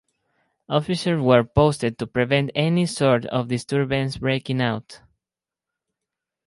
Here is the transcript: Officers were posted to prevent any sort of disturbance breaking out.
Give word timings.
Officers 0.67 1.21
were 1.21 1.43
posted 1.43 1.99
to 1.99 2.07
prevent 2.07 2.49
any 2.55 2.87
sort 2.87 3.27
of 3.27 3.49
disturbance 3.49 4.17
breaking 4.17 4.59
out. 4.59 5.01